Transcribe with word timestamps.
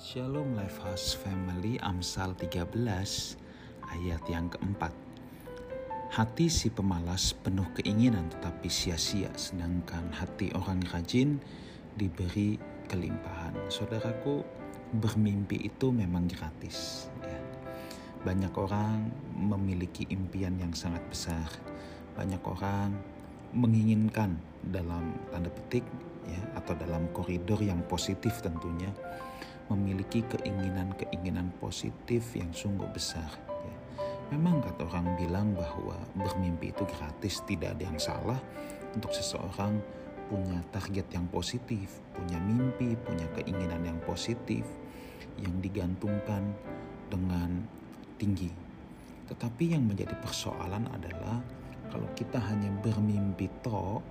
Shalom 0.00 0.56
Lifehouse 0.56 1.12
Family 1.12 1.76
Amsal 1.76 2.32
13 2.32 2.72
ayat 3.84 4.22
yang 4.32 4.48
keempat. 4.48 4.96
Hati 6.08 6.48
si 6.48 6.72
pemalas 6.72 7.36
penuh 7.36 7.68
keinginan 7.76 8.32
tetapi 8.32 8.72
sia-sia 8.72 9.28
sedangkan 9.36 10.08
hati 10.16 10.56
orang 10.56 10.80
rajin 10.88 11.36
diberi 12.00 12.56
kelimpahan. 12.88 13.52
Saudaraku, 13.68 14.40
bermimpi 15.04 15.68
itu 15.68 15.92
memang 15.92 16.32
gratis. 16.32 17.12
Ya. 17.20 17.36
Banyak 18.24 18.56
orang 18.56 19.04
memiliki 19.36 20.08
impian 20.08 20.56
yang 20.56 20.72
sangat 20.72 21.04
besar. 21.12 21.44
Banyak 22.16 22.40
orang 22.48 22.96
menginginkan 23.52 24.40
dalam 24.64 25.12
tanda 25.28 25.52
petik 25.52 25.84
ya 26.24 26.40
atau 26.56 26.72
dalam 26.72 27.04
koridor 27.12 27.60
yang 27.60 27.84
positif 27.84 28.40
tentunya 28.40 28.88
memiliki 29.70 30.26
keinginan-keinginan 30.26 31.54
positif 31.62 32.34
yang 32.34 32.50
sungguh 32.50 32.90
besar. 32.90 33.30
Ya. 33.46 33.76
Memang 34.34 34.62
kata 34.62 34.86
orang 34.90 35.14
bilang 35.14 35.54
bahwa 35.54 35.94
bermimpi 36.18 36.74
itu 36.74 36.82
gratis, 36.86 37.42
tidak 37.46 37.78
ada 37.78 37.84
yang 37.86 38.00
salah 38.02 38.40
untuk 38.94 39.14
seseorang 39.14 39.78
punya 40.26 40.62
target 40.70 41.06
yang 41.10 41.26
positif, 41.30 42.02
punya 42.14 42.38
mimpi, 42.38 42.94
punya 42.98 43.26
keinginan 43.34 43.82
yang 43.82 43.98
positif 44.06 44.62
yang 45.38 45.54
digantungkan 45.62 46.54
dengan 47.10 47.62
tinggi. 48.18 48.50
Tetapi 49.30 49.74
yang 49.74 49.86
menjadi 49.86 50.14
persoalan 50.18 50.86
adalah 50.90 51.38
kalau 51.90 52.06
kita 52.14 52.38
hanya 52.38 52.70
bermimpi 52.82 53.50
toh 53.62 54.02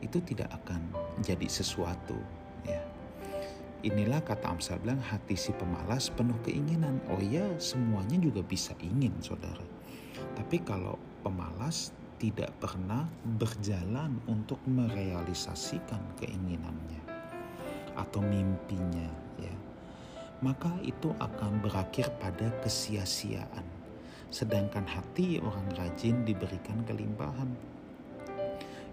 itu 0.00 0.20
tidak 0.24 0.52
akan 0.64 0.80
jadi 1.24 1.48
sesuatu 1.48 2.16
ya 2.68 2.95
Inilah 3.84 4.24
kata 4.24 4.56
Amsal 4.56 4.80
bilang 4.80 5.02
hati 5.04 5.36
si 5.36 5.52
pemalas 5.52 6.08
penuh 6.08 6.36
keinginan. 6.40 7.02
Oh 7.12 7.20
ya 7.20 7.44
semuanya 7.60 8.16
juga 8.16 8.40
bisa 8.40 8.72
ingin 8.80 9.12
saudara. 9.20 9.64
Tapi 10.32 10.64
kalau 10.64 10.96
pemalas 11.20 11.92
tidak 12.16 12.48
pernah 12.56 13.04
berjalan 13.36 14.16
untuk 14.24 14.56
merealisasikan 14.64 16.00
keinginannya 16.16 17.04
atau 17.96 18.20
mimpinya 18.20 19.08
ya 19.40 19.52
maka 20.44 20.68
itu 20.84 21.12
akan 21.16 21.64
berakhir 21.64 22.12
pada 22.20 22.52
kesia-siaan 22.60 23.64
sedangkan 24.28 24.84
hati 24.84 25.40
orang 25.40 25.64
rajin 25.76 26.24
diberikan 26.24 26.84
kelimpahan 26.84 27.48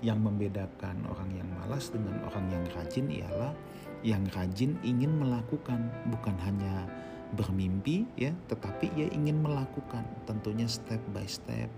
yang 0.03 0.19
membedakan 0.19 1.03
orang 1.07 1.31
yang 1.31 1.47
malas 1.63 1.91
dengan 1.91 2.19
orang 2.27 2.47
yang 2.51 2.63
rajin 2.75 3.07
ialah 3.07 3.55
yang 4.03 4.27
rajin 4.35 4.75
ingin 4.83 5.15
melakukan 5.15 5.87
bukan 6.11 6.35
hanya 6.43 6.85
bermimpi 7.33 8.05
ya 8.13 8.29
tetapi 8.51 8.93
ia 8.93 9.09
ingin 9.09 9.41
melakukan 9.41 10.05
tentunya 10.29 10.69
step 10.69 11.01
by 11.15 11.25
step 11.25 11.71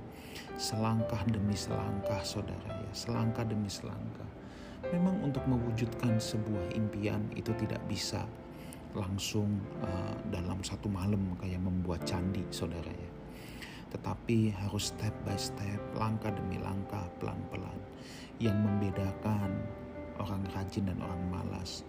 selangkah 0.59 1.22
demi 1.31 1.56
selangkah 1.56 2.20
saudara 2.26 2.81
ya 2.84 2.92
selangkah 2.96 3.44
demi 3.44 3.68
selangkah. 3.68 4.26
Memang 4.94 5.20
untuk 5.26 5.44
mewujudkan 5.50 6.22
sebuah 6.22 6.72
impian 6.78 7.28
itu 7.36 7.52
tidak 7.59 7.84
bisa 7.92 8.23
langsung 8.96 9.59
uh, 9.84 10.16
dalam 10.31 10.64
satu 10.64 10.88
malam 10.88 11.36
kayak 11.42 11.59
membuat 11.59 12.08
candi 12.08 12.46
saudara 12.53 12.88
ya. 12.88 13.12
Tetapi 13.92 14.56
harus 14.56 14.96
step 14.96 15.12
by 15.28 15.36
step 15.36 15.81
langkah 16.00 16.31
demi 16.31 16.62
langkah 16.64 17.03
pelan-pelan. 17.20 17.76
Yang 18.40 18.58
membedakan 18.62 19.52
orang 20.22 20.44
rajin 20.56 20.88
dan 20.88 21.00
orang 21.03 21.23
malas 21.28 21.84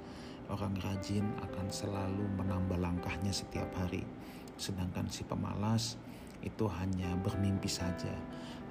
Orang 0.47 0.79
rajin 0.79 1.27
akan 1.43 1.67
selalu 1.67 2.23
menambah 2.39 2.79
langkahnya 2.79 3.35
setiap 3.35 3.67
hari, 3.75 4.07
sedangkan 4.55 5.11
si 5.11 5.27
pemalas 5.27 5.99
itu 6.47 6.71
hanya 6.71 7.11
bermimpi 7.19 7.67
saja, 7.67 8.15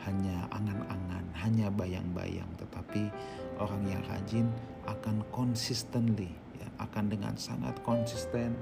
hanya 0.08 0.48
angan-angan, 0.56 1.26
hanya 1.36 1.68
bayang-bayang. 1.68 2.48
Tetapi 2.56 3.12
orang 3.60 3.84
yang 3.92 4.00
rajin 4.08 4.48
akan 4.88 5.20
consistently, 5.36 6.32
ya, 6.56 6.68
akan 6.80 7.12
dengan 7.12 7.36
sangat 7.36 7.76
konsisten 7.84 8.56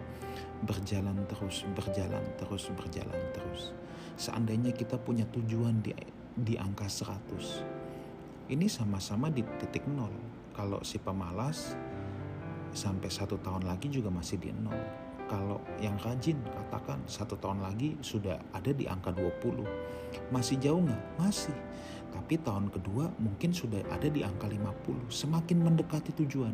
berjalan 0.65 1.21
terus, 1.29 1.69
berjalan 1.77 2.25
terus, 2.41 2.73
berjalan 2.73 3.21
terus. 3.37 3.77
Seandainya 4.17 4.73
kita 4.73 4.97
punya 4.97 5.29
tujuan 5.29 5.85
di 5.85 5.93
di 6.33 6.57
angka 6.57 6.89
100, 6.89 8.49
ini 8.49 8.65
sama-sama 8.65 9.29
di 9.29 9.45
titik 9.61 9.85
nol. 9.85 10.13
Kalau 10.53 10.81
si 10.81 10.97
pemalas 10.97 11.77
sampai 12.73 13.07
satu 13.07 13.37
tahun 13.39 13.69
lagi 13.69 13.87
juga 13.87 14.09
masih 14.09 14.41
di 14.41 14.49
nol. 14.49 14.75
Kalau 15.29 15.61
yang 15.79 15.95
rajin 16.03 16.35
katakan 16.43 16.99
satu 17.07 17.39
tahun 17.39 17.63
lagi 17.63 17.95
sudah 18.03 18.37
ada 18.51 18.69
di 18.75 18.89
angka 18.89 19.15
20. 19.15 19.63
Masih 20.29 20.59
jauh 20.59 20.83
nggak? 20.83 21.03
Masih. 21.17 21.55
Tapi 22.11 22.37
tahun 22.43 22.69
kedua 22.69 23.09
mungkin 23.17 23.55
sudah 23.55 23.81
ada 23.89 24.05
di 24.11 24.21
angka 24.21 24.51
50. 24.51 25.09
Semakin 25.09 25.57
mendekati 25.63 26.11
tujuan. 26.21 26.53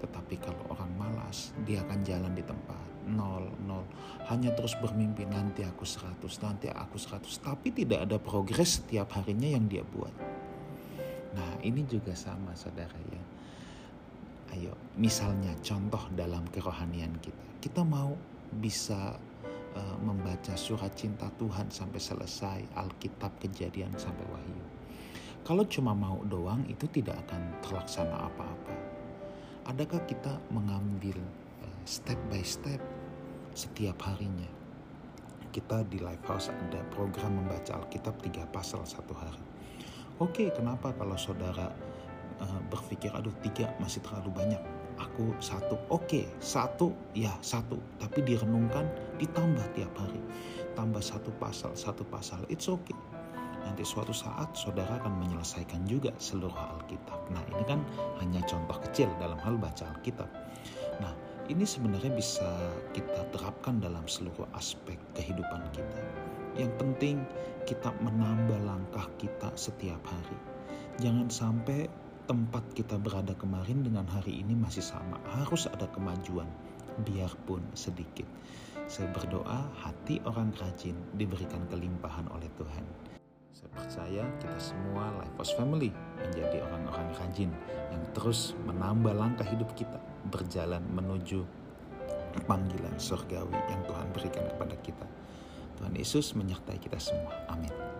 Tetapi 0.00 0.34
kalau 0.40 0.64
orang 0.72 0.88
malas, 0.96 1.52
dia 1.68 1.84
akan 1.84 2.00
jalan 2.00 2.32
di 2.32 2.40
tempat. 2.40 2.80
Nol, 3.10 3.52
nol. 3.68 3.84
Hanya 4.32 4.54
terus 4.56 4.72
bermimpi 4.80 5.28
nanti 5.28 5.66
aku 5.66 5.84
100, 5.84 6.24
nanti 6.40 6.72
aku 6.72 6.96
100. 6.96 7.26
Tapi 7.42 7.68
tidak 7.74 8.08
ada 8.08 8.16
progres 8.16 8.80
setiap 8.80 9.12
harinya 9.18 9.50
yang 9.50 9.68
dia 9.68 9.84
buat. 9.84 10.14
Nah 11.36 11.60
ini 11.60 11.84
juga 11.84 12.16
sama 12.16 12.56
saudara 12.56 12.96
ya 13.12 13.22
Ayo, 14.50 14.74
misalnya 14.98 15.54
contoh 15.62 16.10
dalam 16.18 16.42
kerohanian 16.50 17.14
kita. 17.22 17.38
Kita 17.62 17.86
mau 17.86 18.18
bisa 18.50 19.14
uh, 19.78 19.96
membaca 20.02 20.58
surat 20.58 20.90
cinta 20.98 21.30
Tuhan 21.38 21.70
sampai 21.70 22.00
selesai, 22.02 22.60
Alkitab 22.74 23.38
kejadian 23.38 23.94
sampai 23.94 24.26
Wahyu. 24.26 24.64
Kalau 25.46 25.62
cuma 25.70 25.94
mau 25.94 26.18
doang 26.26 26.66
itu 26.66 26.84
tidak 26.90 27.22
akan 27.28 27.62
terlaksana 27.62 28.26
apa-apa. 28.26 28.74
Adakah 29.70 30.02
kita 30.10 30.34
mengambil 30.50 31.22
uh, 31.62 31.80
step 31.86 32.18
by 32.26 32.42
step 32.42 32.82
setiap 33.54 34.02
harinya? 34.02 34.50
Kita 35.54 35.82
di 35.86 35.98
Lifehouse 36.02 36.50
ada 36.50 36.82
program 36.90 37.38
membaca 37.38 37.78
Alkitab 37.78 38.18
tiga 38.22 38.46
pasal 38.50 38.82
satu 38.82 39.14
hari. 39.14 39.42
Oke, 40.18 40.50
kenapa 40.52 40.94
kalau 40.94 41.18
saudara 41.18 41.72
uh, 42.40 42.60
berpikir 42.72 43.12
aduh 43.12 43.32
tiga 43.44 43.72
masih 43.78 44.02
terlalu 44.04 44.32
banyak. 44.34 44.62
Aku 45.00 45.32
satu. 45.40 45.80
Oke 45.88 46.28
satu 46.40 46.92
ya 47.16 47.32
satu. 47.40 47.80
Tapi 48.00 48.20
direnungkan 48.24 48.84
ditambah 49.16 49.64
tiap 49.72 49.92
hari. 49.96 50.20
Tambah 50.76 51.00
satu 51.00 51.32
pasal 51.40 51.72
satu 51.72 52.04
pasal 52.08 52.44
it's 52.52 52.68
okay. 52.68 52.96
Nanti 53.60 53.84
suatu 53.84 54.12
saat 54.16 54.56
saudara 54.56 54.96
akan 55.04 55.20
menyelesaikan 55.20 55.84
juga 55.84 56.12
seluruh 56.16 56.56
Alkitab. 56.56 57.28
Nah 57.32 57.44
ini 57.52 57.64
kan 57.68 57.80
hanya 58.24 58.40
contoh 58.48 58.80
kecil 58.88 59.08
dalam 59.20 59.36
hal 59.40 59.60
baca 59.60 59.84
Alkitab. 59.96 60.28
Nah 61.00 61.12
ini 61.48 61.64
sebenarnya 61.66 62.12
bisa 62.14 62.48
kita 62.96 63.26
terapkan 63.34 63.82
dalam 63.82 64.04
seluruh 64.08 64.48
aspek 64.56 64.96
kehidupan 65.12 65.60
kita. 65.76 66.00
Yang 66.56 66.72
penting 66.80 67.16
kita 67.68 67.92
menambah 68.00 68.64
langkah 68.64 69.06
kita 69.20 69.52
setiap 69.54 70.00
hari. 70.08 70.38
Jangan 71.00 71.28
sampai 71.28 71.90
tempat 72.26 72.64
kita 72.76 72.96
berada 73.00 73.32
kemarin 73.36 73.84
dengan 73.84 74.04
hari 74.08 74.42
ini 74.42 74.56
masih 74.56 74.84
sama. 74.84 75.20
Harus 75.38 75.68
ada 75.68 75.86
kemajuan, 75.92 76.48
biarpun 77.04 77.62
sedikit. 77.72 78.26
Saya 78.90 79.06
berdoa 79.14 79.70
hati 79.86 80.18
orang 80.26 80.50
rajin 80.58 80.98
diberikan 81.14 81.62
kelimpahan 81.70 82.26
oleh 82.34 82.50
Tuhan. 82.58 82.84
Saya 83.54 83.70
percaya 83.76 84.22
kita 84.42 84.58
semua 84.58 85.14
Lifehouse 85.20 85.54
Family 85.54 85.94
menjadi 86.18 86.64
orang-orang 86.64 87.12
rajin 87.20 87.50
yang 87.92 88.02
terus 88.16 88.56
menambah 88.66 89.14
langkah 89.14 89.46
hidup 89.46 89.70
kita 89.78 90.00
berjalan 90.32 90.82
menuju 90.90 91.44
panggilan 92.46 92.94
surgawi 92.98 93.58
yang 93.68 93.82
Tuhan 93.86 94.08
berikan 94.16 94.44
kepada 94.48 94.74
kita. 94.80 95.06
Tuhan 95.78 95.94
Yesus 95.96 96.36
menyertai 96.36 96.78
kita 96.82 97.00
semua. 97.00 97.32
Amin. 97.48 97.99